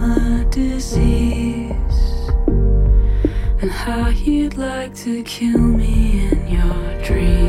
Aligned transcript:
A 0.00 0.44
disease 0.50 1.72
and 3.60 3.70
how 3.70 4.08
you'd 4.08 4.56
like 4.56 4.94
to 4.96 5.22
kill 5.22 5.60
me 5.60 6.28
in 6.30 6.48
your 6.48 7.04
dreams. 7.04 7.41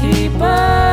keep 0.00 0.40
on. 0.40 0.85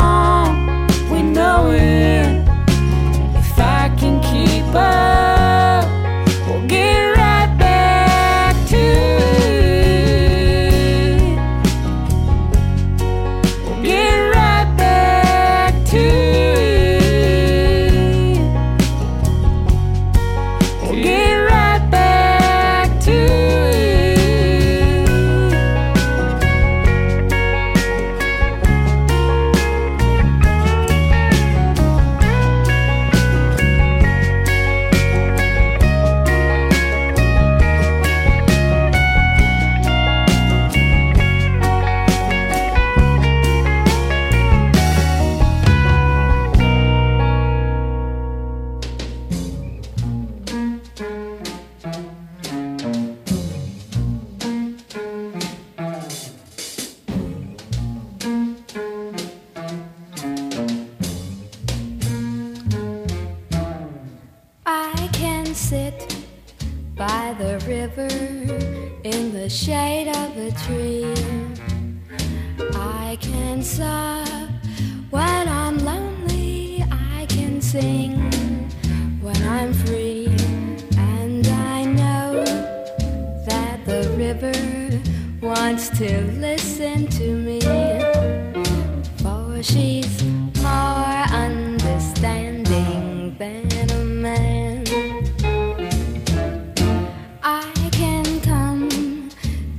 Song. 0.00 0.43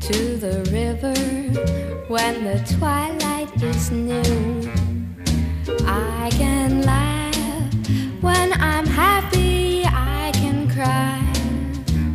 To 0.05 0.37
the 0.37 0.61
river 0.71 1.15
when 2.07 2.43
the 2.43 2.59
twilight 2.77 3.49
is 3.63 3.89
new. 3.89 4.69
I 5.87 6.29
can 6.31 6.83
laugh 6.83 7.35
when 8.21 8.53
I'm 8.53 8.85
happy. 8.85 9.83
I 9.85 10.31
can 10.35 10.69
cry 10.69 11.17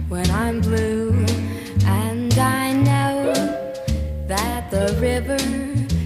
when 0.09 0.31
I'm 0.31 0.61
blue. 0.61 1.26
And 1.85 2.33
I 2.38 2.74
know 2.74 3.33
that 4.29 4.70
the 4.70 4.96
river 5.00 5.38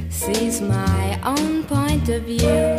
sees 0.08 0.62
my 0.62 1.20
own 1.22 1.64
point 1.64 2.08
of 2.08 2.22
view. 2.22 2.78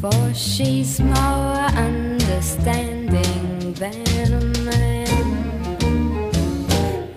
For 0.00 0.34
she's 0.34 1.00
more 1.00 1.66
understanding 1.88 3.72
than 3.74 4.32
a 4.34 4.40
man. 4.64 4.79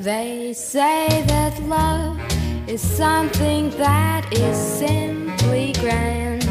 They 0.04 0.52
say 0.52 1.24
that 1.28 1.64
love 1.64 2.20
is 2.68 2.82
something 2.82 3.70
that 3.78 4.28
is 4.34 4.58
simply 4.58 5.72
grand. 5.80 6.44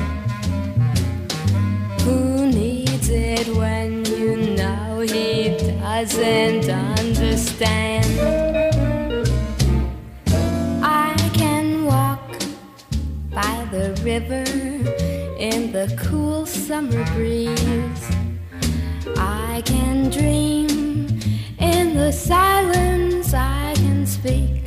Who 2.00 2.46
needs 2.46 3.10
it 3.10 3.54
when 3.54 4.06
you 4.06 4.36
know 4.56 5.00
he 5.00 5.50
doesn't 5.58 6.70
understand? 6.70 8.08
I 10.82 11.14
can 11.34 11.84
walk 11.84 12.26
by 13.34 13.68
the 13.70 13.92
river 14.02 14.48
in 15.38 15.72
the 15.72 15.94
cool 15.98 16.46
summer 16.46 17.04
breeze. 17.12 18.06
I 19.18 19.62
can 19.66 20.08
dream 20.08 20.91
the 21.94 22.12
silence. 22.12 23.34
I 23.34 23.74
can 23.76 24.06
speak 24.06 24.64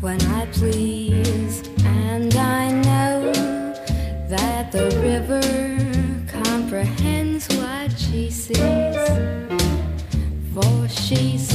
when 0.00 0.20
I 0.22 0.46
please, 0.46 1.62
and 1.84 2.34
I 2.34 2.70
know 2.70 3.32
that 4.28 4.72
the 4.72 4.86
river 5.02 5.42
comprehends 6.26 7.48
what 7.56 7.90
she 7.98 8.30
sees. 8.30 8.96
For 10.54 10.88
she's 10.88 11.53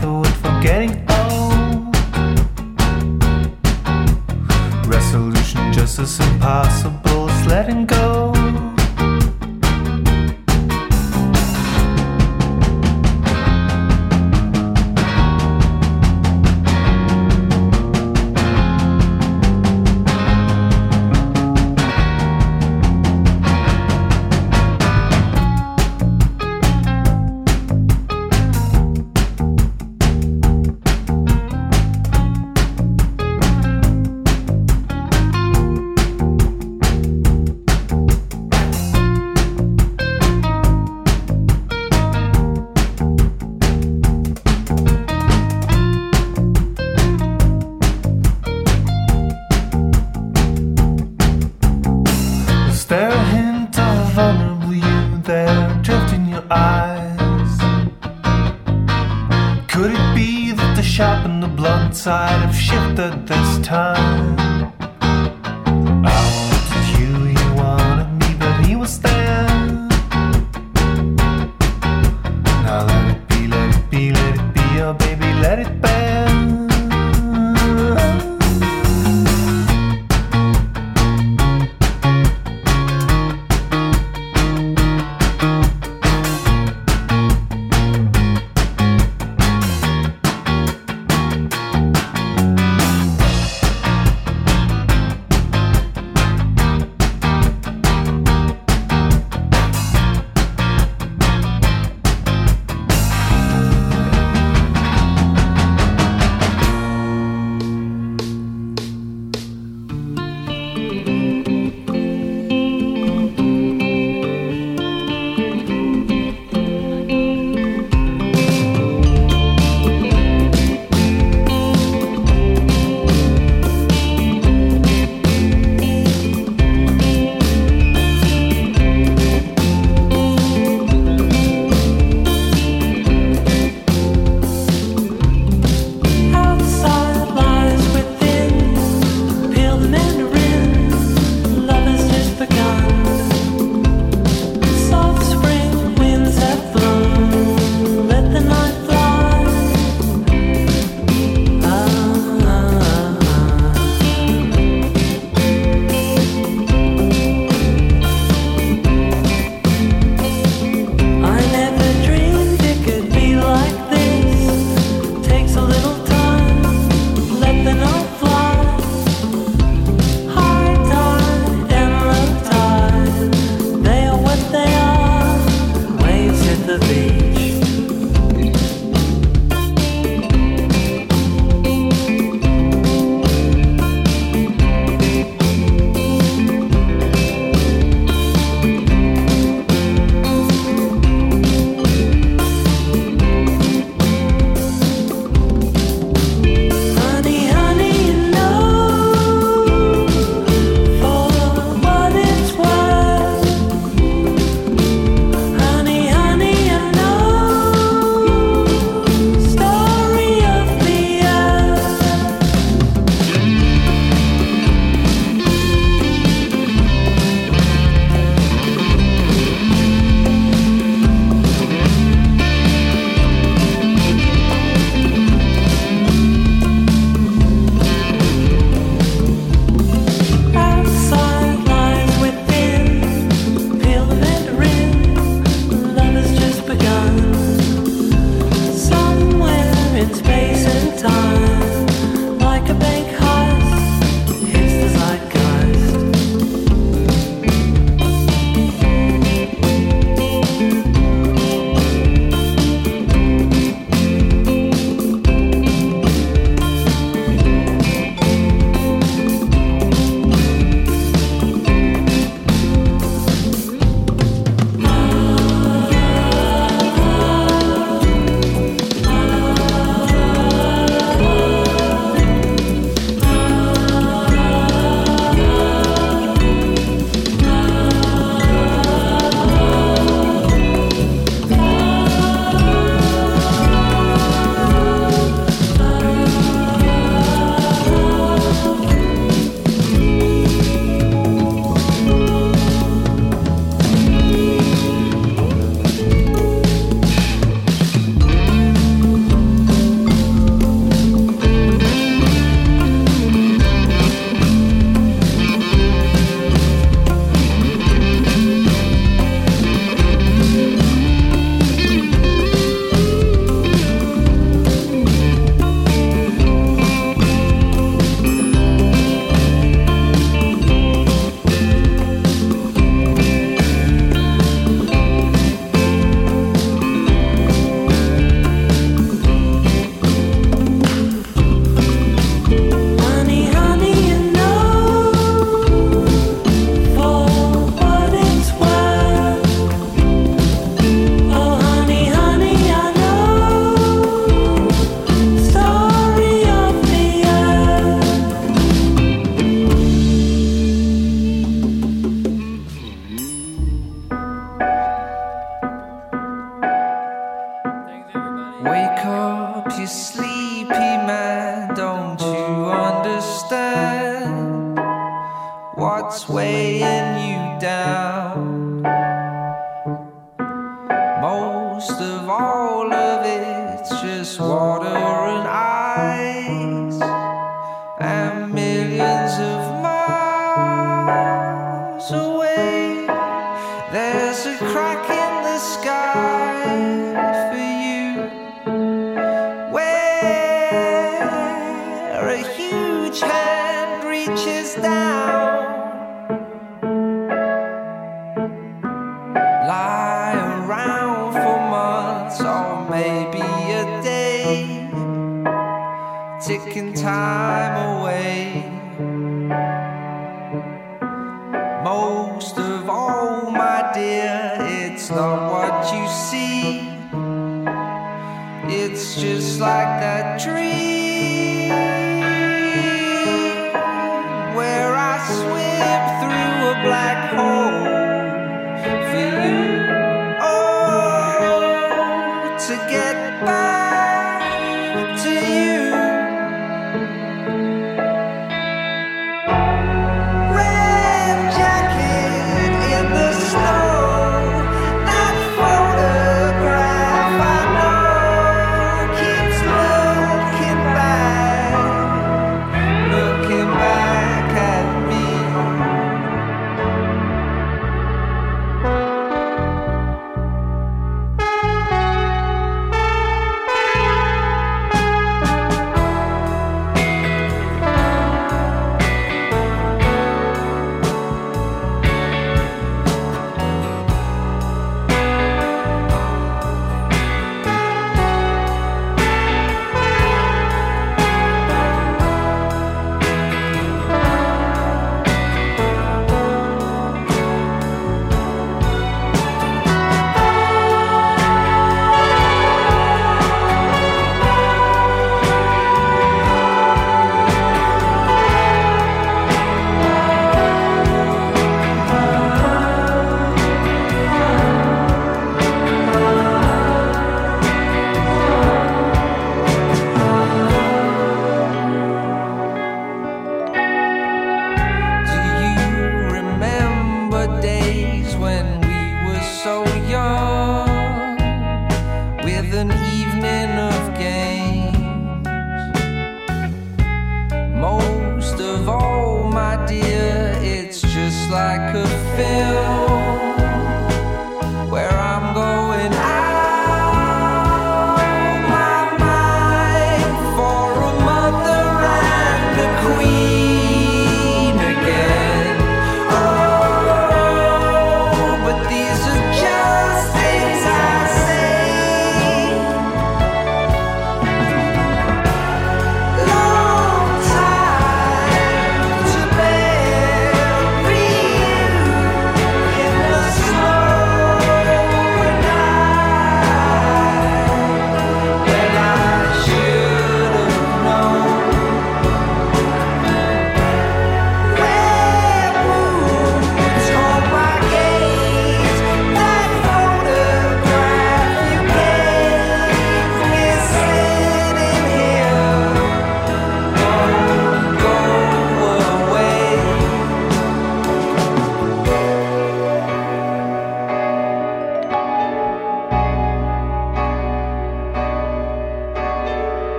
the 0.00 0.12
wood 0.12 0.34
for 0.42 0.60
getting 0.60 0.92
old. 1.10 1.94
Resolution 4.86 5.72
just 5.72 5.98
as 5.98 6.20
impossible 6.20 7.30
as 7.30 7.46
letting 7.46 7.86
go. 7.86 8.33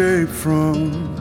Escape 0.00 0.28
from. 0.28 1.16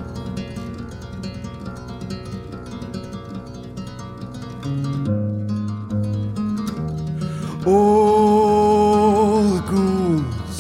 All 7.66 9.44
the 9.56 9.62
ghouls, 9.72 10.58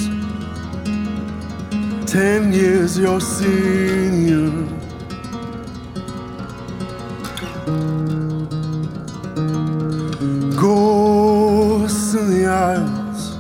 ten 2.06 2.52
years 2.52 3.00
your 3.00 3.22
senior. 3.22 4.50
Ghosts 10.60 12.14
in 12.16 12.26
the 12.36 12.46
aisles 12.48 13.38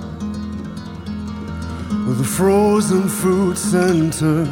of 2.07 2.17
the 2.17 2.23
frozen 2.23 3.09
food 3.09 3.57
center. 3.57 4.47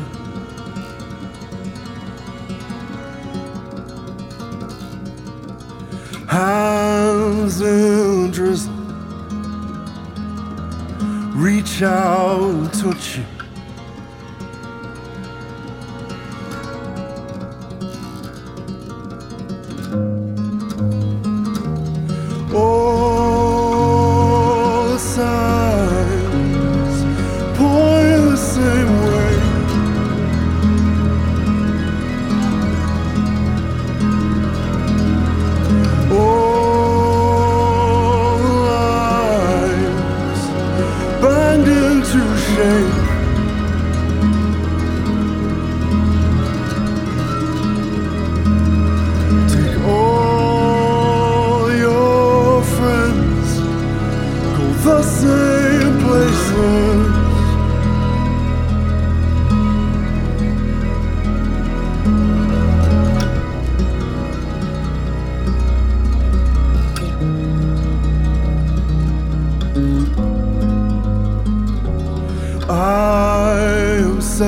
Reach 11.79 11.83
out 11.83 12.83
and 12.83 13.46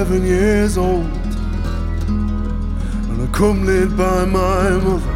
seven 0.09 0.25
years 0.25 0.75
old 0.75 1.05
and 2.07 3.29
accompanied 3.29 3.95
by 3.95 4.25
my 4.25 4.71
mother. 4.71 5.15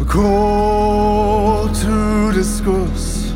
A 0.00 0.04
call 0.04 1.68
to 1.68 2.32
discuss 2.32 3.32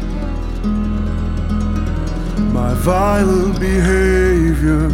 my 2.52 2.74
violent 2.74 3.61
behavior. 3.61 4.90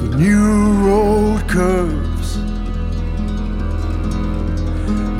The 0.00 0.16
new 0.16 0.72
road 0.86 1.46
curves, 1.46 2.36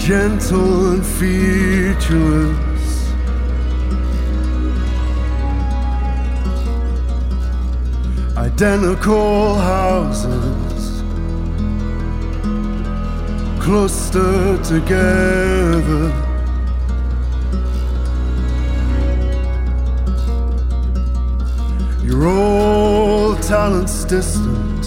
gentle 0.03 0.93
and 0.93 1.05
featureless. 1.05 2.65
Identical 8.37 9.57
houses 9.57 10.44
clustered 13.65 14.63
together. 14.63 16.13
Your 22.03 22.27
old 22.27 23.41
talent's 23.43 24.05
distant, 24.05 24.83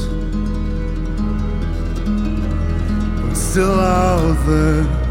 but 3.24 3.34
still 3.34 3.80
out 3.80 4.46
there. 4.46 5.07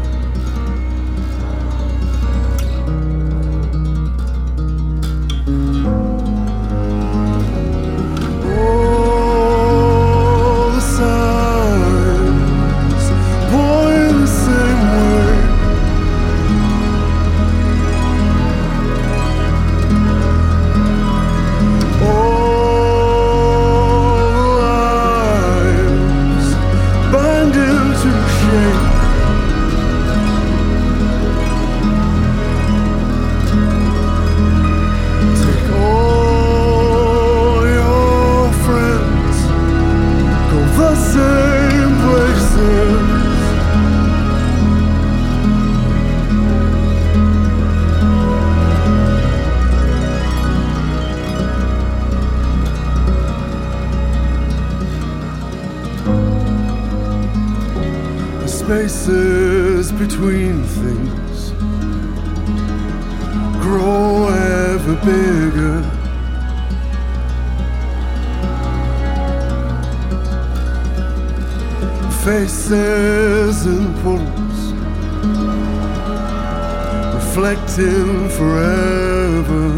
with 77.77 77.87
him 77.87 78.29
forever. 78.29 79.69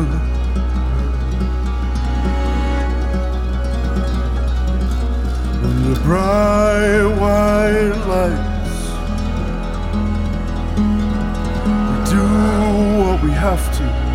When 5.62 5.94
the 5.94 6.00
bright 6.02 7.08
white 7.20 8.00
lights, 8.08 8.80
we 11.90 11.98
do 12.10 12.24
what 13.04 13.24
we 13.24 13.32
have 13.32 13.78
to. 13.78 14.10